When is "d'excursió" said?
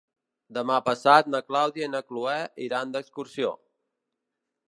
2.97-3.55